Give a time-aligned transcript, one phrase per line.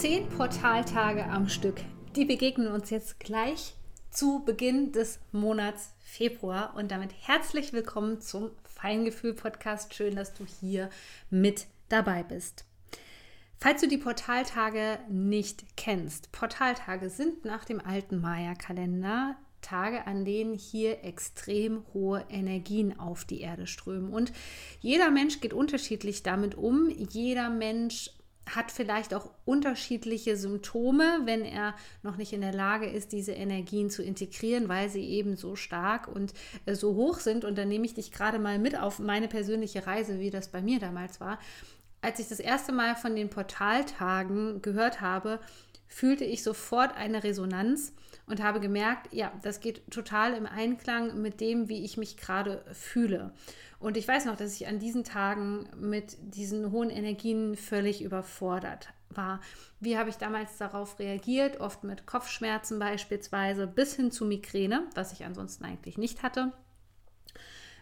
[0.00, 1.78] Zehn Portaltage am Stück.
[2.16, 3.74] Die begegnen uns jetzt gleich
[4.10, 9.92] zu Beginn des Monats Februar und damit herzlich willkommen zum Feingefühl Podcast.
[9.92, 10.88] Schön, dass du hier
[11.28, 12.64] mit dabei bist.
[13.58, 20.54] Falls du die Portaltage nicht kennst, Portaltage sind nach dem alten Maya-Kalender Tage, an denen
[20.54, 24.14] hier extrem hohe Energien auf die Erde strömen.
[24.14, 24.32] Und
[24.80, 26.88] jeder Mensch geht unterschiedlich damit um.
[26.88, 28.10] Jeder Mensch
[28.54, 33.90] hat vielleicht auch unterschiedliche Symptome, wenn er noch nicht in der Lage ist, diese Energien
[33.90, 36.32] zu integrieren, weil sie eben so stark und
[36.66, 37.44] äh, so hoch sind.
[37.44, 40.62] Und da nehme ich dich gerade mal mit auf meine persönliche Reise, wie das bei
[40.62, 41.38] mir damals war.
[42.02, 45.40] Als ich das erste Mal von den Portaltagen gehört habe,
[45.86, 47.92] fühlte ich sofort eine Resonanz
[48.30, 52.64] und habe gemerkt, ja, das geht total im Einklang mit dem, wie ich mich gerade
[52.72, 53.32] fühle.
[53.78, 58.88] Und ich weiß noch, dass ich an diesen Tagen mit diesen hohen Energien völlig überfordert
[59.08, 59.40] war.
[59.80, 61.60] Wie habe ich damals darauf reagiert?
[61.60, 66.52] Oft mit Kopfschmerzen beispielsweise bis hin zu Migräne, was ich ansonsten eigentlich nicht hatte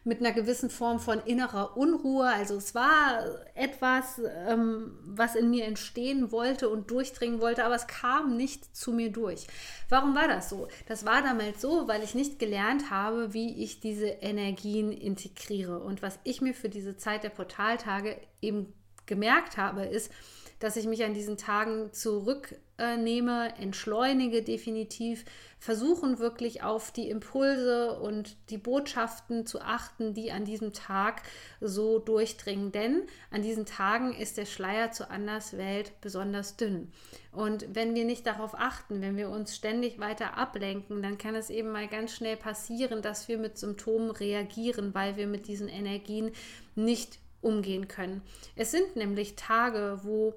[0.05, 2.27] mit einer gewissen Form von innerer Unruhe.
[2.27, 7.87] Also es war etwas, ähm, was in mir entstehen wollte und durchdringen wollte, aber es
[7.87, 9.47] kam nicht zu mir durch.
[9.89, 10.69] Warum war das so?
[10.87, 15.79] Das war damals so, weil ich nicht gelernt habe, wie ich diese Energien integriere.
[15.79, 18.73] Und was ich mir für diese Zeit der Portaltage eben
[19.07, 20.13] gemerkt habe, ist,
[20.59, 25.25] dass ich mich an diesen Tagen zurücknehme, entschleunige definitiv,
[25.61, 31.23] versuchen wirklich auf die Impulse und die Botschaften zu achten, die an diesem Tag
[31.61, 32.73] so durchdringen.
[32.73, 36.93] Denn an diesen Tagen ist der Schleier zur Anderswelt besonders dünn.
[37.33, 41.51] Und wenn wir nicht darauf achten, wenn wir uns ständig weiter ablenken, dann kann es
[41.51, 46.33] eben mal ganz schnell passieren, dass wir mit Symptomen reagieren, weil wir mit diesen Energien
[46.75, 48.23] nicht umgehen können.
[48.57, 50.35] Es sind nämlich Tage, wo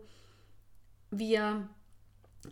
[1.11, 1.69] wir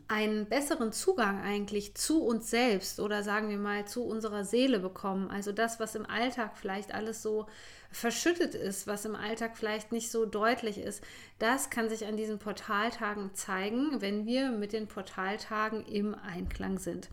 [0.07, 5.31] einen besseren Zugang eigentlich zu uns selbst oder sagen wir mal zu unserer Seele bekommen.
[5.31, 7.47] Also das, was im Alltag vielleicht alles so
[7.91, 11.03] verschüttet ist, was im Alltag vielleicht nicht so deutlich ist,
[11.39, 17.09] das kann sich an diesen Portaltagen zeigen, wenn wir mit den Portaltagen im Einklang sind.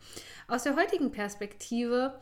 [0.46, 2.18] Aus der heutigen Perspektive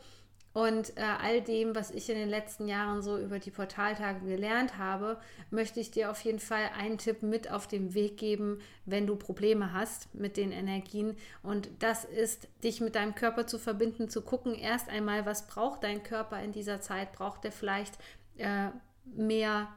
[0.55, 4.77] und äh, all dem, was ich in den letzten Jahren so über die Portaltage gelernt
[4.77, 9.05] habe, möchte ich dir auf jeden Fall einen Tipp mit auf den Weg geben, wenn
[9.05, 11.17] du Probleme hast mit den Energien.
[11.43, 15.83] Und das ist, dich mit deinem Körper zu verbinden, zu gucken, erst einmal, was braucht
[15.83, 17.11] dein Körper in dieser Zeit?
[17.11, 17.95] Braucht er vielleicht
[18.37, 18.69] äh,
[19.03, 19.67] mehr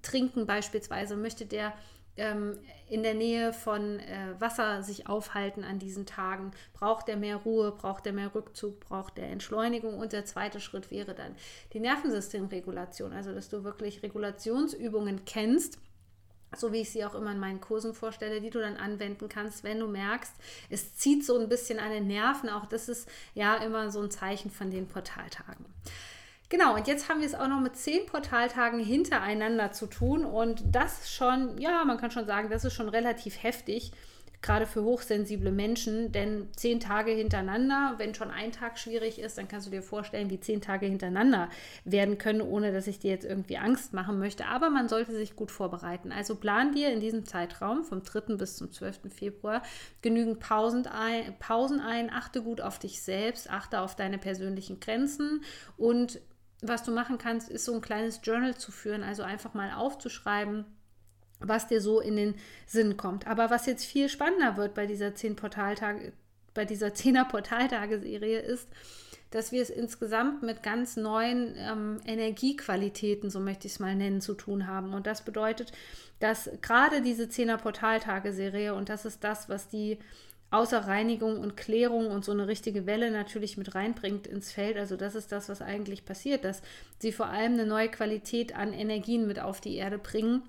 [0.00, 1.16] Trinken beispielsweise?
[1.16, 1.74] Möchte der
[2.16, 6.52] ähm, in der Nähe von äh, Wasser sich aufhalten an diesen Tagen?
[6.72, 7.72] Braucht er mehr Ruhe?
[7.72, 8.80] Braucht er mehr Rückzug?
[8.80, 9.98] Braucht er Entschleunigung?
[9.98, 11.34] Und der zweite Schritt wäre dann
[11.72, 15.78] die Nervensystemregulation, also dass du wirklich Regulationsübungen kennst
[16.54, 19.64] so wie ich sie auch immer in meinen Kursen vorstelle, die du dann anwenden kannst,
[19.64, 20.32] wenn du merkst,
[20.70, 22.48] es zieht so ein bisschen an den Nerven.
[22.48, 25.66] Auch das ist ja immer so ein Zeichen von den Portaltagen.
[26.48, 30.24] Genau, und jetzt haben wir es auch noch mit zehn Portaltagen hintereinander zu tun.
[30.24, 33.90] Und das schon, ja, man kann schon sagen, das ist schon relativ heftig,
[34.42, 36.12] gerade für hochsensible Menschen.
[36.12, 40.30] Denn zehn Tage hintereinander, wenn schon ein Tag schwierig ist, dann kannst du dir vorstellen,
[40.30, 41.50] wie zehn Tage hintereinander
[41.84, 44.46] werden können, ohne dass ich dir jetzt irgendwie Angst machen möchte.
[44.46, 46.12] Aber man sollte sich gut vorbereiten.
[46.12, 48.36] Also plan dir in diesem Zeitraum vom 3.
[48.36, 49.12] bis zum 12.
[49.12, 49.62] Februar
[50.00, 55.42] genügend Pausen ein, Pausen ein achte gut auf dich selbst, achte auf deine persönlichen Grenzen
[55.76, 56.20] und
[56.62, 60.64] was du machen kannst, ist so ein kleines Journal zu führen, also einfach mal aufzuschreiben,
[61.38, 62.34] was dir so in den
[62.66, 63.26] Sinn kommt.
[63.26, 66.12] Aber was jetzt viel spannender wird bei dieser 10 Portaltage,
[66.54, 68.68] bei dieser 10er Portaltage-Serie ist,
[69.30, 74.20] dass wir es insgesamt mit ganz neuen ähm, Energiequalitäten, so möchte ich es mal nennen,
[74.20, 74.94] zu tun haben.
[74.94, 75.72] Und das bedeutet,
[76.20, 79.98] dass gerade diese 10er Portaltage-Serie, und das ist das, was die
[80.50, 84.76] außer Reinigung und Klärung und so eine richtige Welle natürlich mit reinbringt ins Feld.
[84.76, 86.62] Also das ist das, was eigentlich passiert, dass
[86.98, 90.42] sie vor allem eine neue Qualität an Energien mit auf die Erde bringen,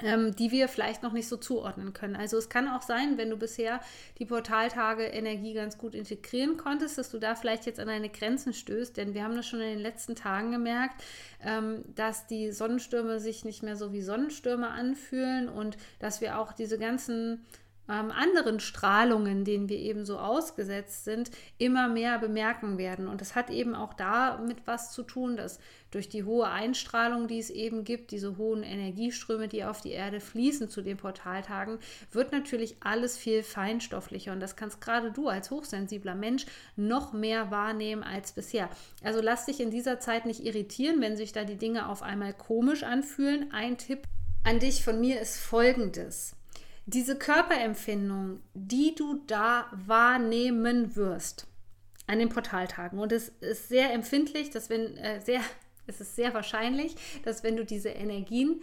[0.00, 2.16] ähm, die wir vielleicht noch nicht so zuordnen können.
[2.16, 3.80] Also es kann auch sein, wenn du bisher
[4.18, 8.54] die Portaltage Energie ganz gut integrieren konntest, dass du da vielleicht jetzt an deine Grenzen
[8.54, 11.00] stößt, denn wir haben das schon in den letzten Tagen gemerkt,
[11.44, 16.52] ähm, dass die Sonnenstürme sich nicht mehr so wie Sonnenstürme anfühlen und dass wir auch
[16.52, 17.44] diese ganzen
[17.88, 23.08] ähm, anderen Strahlungen, denen wir eben so ausgesetzt sind, immer mehr bemerken werden.
[23.08, 25.58] Und das hat eben auch damit was zu tun, dass
[25.90, 30.20] durch die hohe Einstrahlung, die es eben gibt, diese hohen Energieströme, die auf die Erde
[30.20, 31.78] fließen zu den Portaltagen,
[32.10, 34.32] wird natürlich alles viel feinstofflicher.
[34.32, 36.46] Und das kannst gerade du als hochsensibler Mensch
[36.76, 38.68] noch mehr wahrnehmen als bisher.
[39.02, 42.32] Also lass dich in dieser Zeit nicht irritieren, wenn sich da die Dinge auf einmal
[42.32, 43.52] komisch anfühlen.
[43.52, 44.02] Ein Tipp
[44.42, 46.34] an dich von mir ist folgendes
[46.86, 51.46] diese Körperempfindung, die du da wahrnehmen wirst
[52.06, 52.98] an den Portaltagen.
[52.98, 55.40] Und es ist sehr empfindlich, dass wenn, äh, sehr,
[55.86, 58.62] es ist sehr wahrscheinlich, dass wenn du diese Energien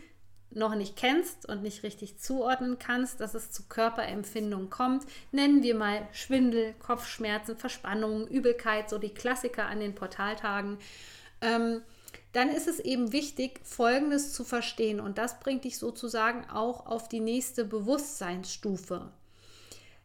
[0.53, 5.05] noch nicht kennst und nicht richtig zuordnen kannst, dass es zu Körperempfindungen kommt.
[5.31, 10.77] Nennen wir mal Schwindel, Kopfschmerzen, Verspannungen, Übelkeit, so die Klassiker an den Portaltagen.
[11.39, 11.81] Ähm,
[12.31, 14.99] dann ist es eben wichtig, Folgendes zu verstehen.
[14.99, 19.11] Und das bringt dich sozusagen auch auf die nächste Bewusstseinsstufe.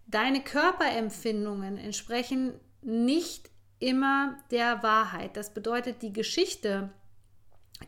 [0.07, 5.37] Deine Körperempfindungen entsprechen nicht immer der Wahrheit.
[5.37, 6.91] Das bedeutet, die Geschichte,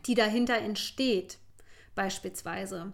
[0.05, 1.37] die dahinter entsteht,
[1.95, 2.93] beispielsweise,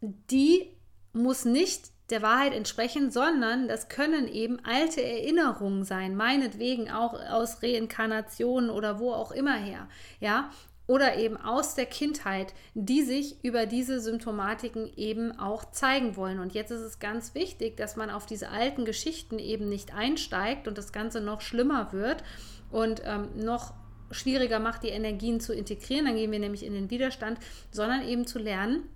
[0.00, 0.70] die
[1.12, 7.62] muss nicht der Wahrheit entsprechen, sondern das können eben alte Erinnerungen sein, meinetwegen auch aus
[7.62, 9.88] Reinkarnationen oder wo auch immer her,
[10.20, 10.50] ja,
[10.86, 16.38] oder eben aus der Kindheit, die sich über diese Symptomatiken eben auch zeigen wollen.
[16.38, 20.68] Und jetzt ist es ganz wichtig, dass man auf diese alten Geschichten eben nicht einsteigt
[20.68, 22.22] und das Ganze noch schlimmer wird
[22.70, 23.74] und ähm, noch
[24.12, 26.04] schwieriger macht, die Energien zu integrieren.
[26.04, 27.40] Dann gehen wir nämlich in den Widerstand,
[27.72, 28.88] sondern eben zu lernen,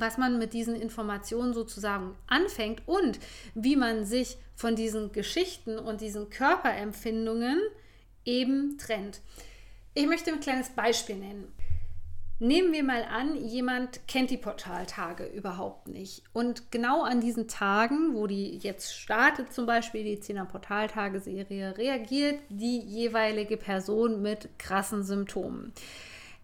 [0.00, 3.18] was man mit diesen Informationen sozusagen anfängt und
[3.54, 7.60] wie man sich von diesen Geschichten und diesen Körperempfindungen
[8.24, 9.20] eben trennt.
[9.94, 11.52] Ich möchte ein kleines Beispiel nennen.
[12.40, 16.24] Nehmen wir mal an, jemand kennt die Portaltage überhaupt nicht.
[16.32, 22.40] Und genau an diesen Tagen, wo die jetzt startet, zum Beispiel die 10er Portaltage-Serie, reagiert
[22.48, 25.72] die jeweilige Person mit krassen Symptomen.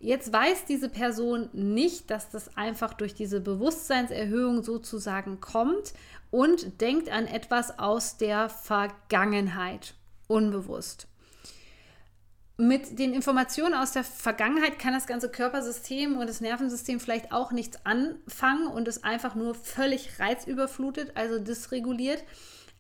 [0.03, 5.93] Jetzt weiß diese Person nicht, dass das einfach durch diese Bewusstseinserhöhung sozusagen kommt
[6.31, 9.93] und denkt an etwas aus der Vergangenheit,
[10.27, 11.07] unbewusst.
[12.57, 17.53] Mit den Informationen aus der Vergangenheit kann das ganze Körpersystem und das Nervensystem vielleicht auch
[17.53, 22.25] nichts anfangen und es einfach nur völlig reizüberflutet, also dysreguliert.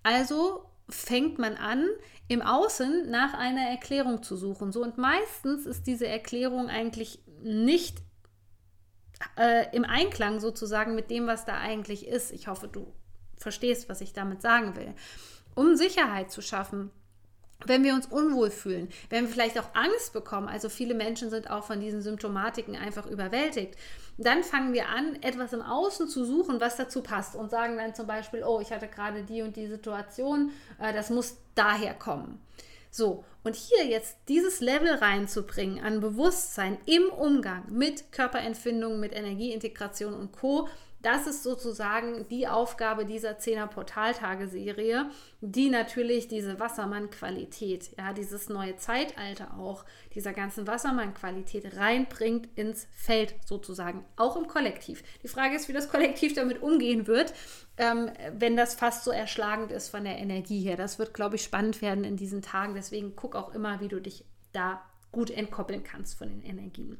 [0.02, 1.86] Also fängt man an,
[2.28, 4.72] im Außen nach einer Erklärung zu suchen.
[4.72, 7.98] So und meistens ist diese Erklärung eigentlich nicht
[9.36, 12.30] äh, im Einklang sozusagen mit dem, was da eigentlich ist.
[12.32, 12.92] Ich hoffe, du
[13.36, 14.94] verstehst, was ich damit sagen will.
[15.54, 16.90] Um Sicherheit zu schaffen,
[17.66, 21.50] wenn wir uns unwohl fühlen, wenn wir vielleicht auch Angst bekommen, also viele Menschen sind
[21.50, 23.76] auch von diesen Symptomatiken einfach überwältigt,
[24.18, 27.94] dann fangen wir an, etwas im Außen zu suchen, was dazu passt und sagen dann
[27.94, 32.40] zum Beispiel, oh, ich hatte gerade die und die Situation, äh, das muss daher kommen.
[32.90, 40.12] So, und hier jetzt dieses Level reinzubringen an Bewusstsein im Umgang mit Körperempfindungen, mit Energieintegration
[40.12, 40.68] und Co.,
[41.02, 45.10] das ist sozusagen die Aufgabe dieser 10er Portaltage-Serie,
[45.40, 53.34] die natürlich diese Wassermann-Qualität, ja, dieses neue Zeitalter auch, dieser ganzen Wassermann-Qualität reinbringt ins Feld
[53.46, 55.02] sozusagen, auch im Kollektiv.
[55.22, 57.32] Die Frage ist, wie das Kollektiv damit umgehen wird,
[57.78, 60.76] ähm, wenn das fast so erschlagend ist von der Energie her.
[60.76, 62.74] Das wird, glaube ich, spannend werden in diesen Tagen.
[62.74, 66.98] Deswegen guck auch immer, wie du dich da gut entkoppeln kannst von den Energien.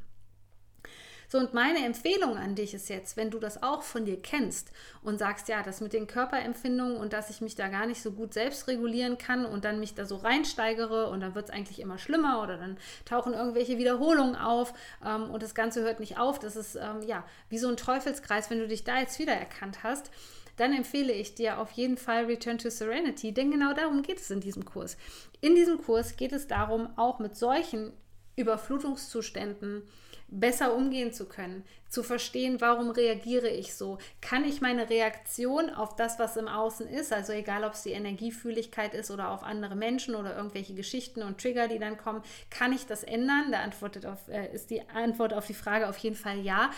[1.30, 4.72] So, und meine Empfehlung an dich ist jetzt, wenn du das auch von dir kennst
[5.04, 8.10] und sagst, ja, das mit den Körperempfindungen und dass ich mich da gar nicht so
[8.10, 11.78] gut selbst regulieren kann und dann mich da so reinsteigere und dann wird es eigentlich
[11.78, 14.75] immer schlimmer oder dann tauchen irgendwelche Wiederholungen auf
[15.06, 16.40] ähm, und das Ganze hört nicht auf.
[16.40, 20.10] Das ist ähm, ja wie so ein Teufelskreis, wenn du dich da jetzt wiedererkannt hast
[20.56, 24.30] dann empfehle ich dir auf jeden Fall Return to Serenity, denn genau darum geht es
[24.30, 24.99] in diesem Kurs.
[25.40, 27.94] In diesem Kurs geht es darum, auch mit solchen
[28.40, 29.82] Überflutungszuständen
[30.30, 33.99] besser umgehen zu können, zu verstehen, warum reagiere ich so?
[34.20, 37.90] Kann ich meine Reaktion auf das, was im Außen ist, also egal ob es die
[37.90, 42.73] Energiefühligkeit ist oder auf andere Menschen oder irgendwelche Geschichten und Trigger, die dann kommen, kann
[42.73, 43.50] ich das ändern?
[43.50, 46.70] Da antwortet auf, äh, ist die Antwort auf die Frage auf jeden Fall ja.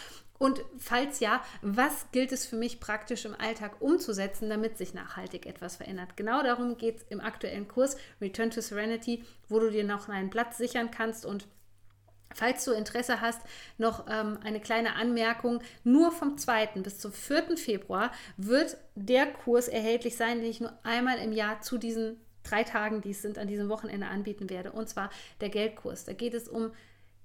[0.42, 5.46] Und falls ja, was gilt es für mich praktisch im Alltag umzusetzen, damit sich nachhaltig
[5.46, 6.16] etwas verändert?
[6.16, 10.30] Genau darum geht es im aktuellen Kurs Return to Serenity, wo du dir noch einen
[10.30, 11.46] Platz sichern kannst und
[12.34, 13.42] Falls du Interesse hast,
[13.76, 15.60] noch ähm, eine kleine Anmerkung.
[15.84, 16.80] Nur vom 2.
[16.82, 17.58] bis zum 4.
[17.58, 22.64] Februar wird der Kurs erhältlich sein, den ich nur einmal im Jahr zu diesen drei
[22.64, 24.72] Tagen, die es sind, an diesem Wochenende anbieten werde.
[24.72, 25.10] Und zwar
[25.42, 26.04] der Geldkurs.
[26.04, 26.72] Da geht es um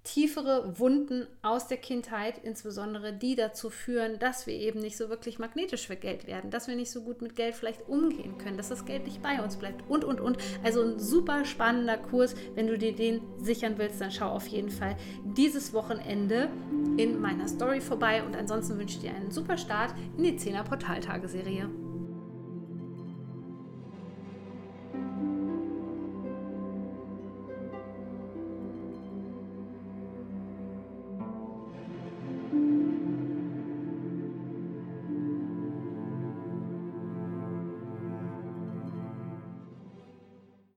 [0.07, 5.37] tiefere Wunden aus der Kindheit, insbesondere die dazu führen, dass wir eben nicht so wirklich
[5.37, 8.69] magnetisch für Geld werden, dass wir nicht so gut mit Geld vielleicht umgehen können, dass
[8.69, 10.37] das Geld nicht bei uns bleibt und, und, und.
[10.63, 12.35] Also ein super spannender Kurs.
[12.55, 16.49] Wenn du dir den sichern willst, dann schau auf jeden Fall dieses Wochenende
[16.95, 20.63] in meiner Story vorbei und ansonsten wünsche ich dir einen super Start in die 10er
[20.63, 21.69] Portaltageserie.